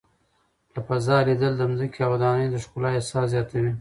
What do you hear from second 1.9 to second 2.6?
او ودانیو د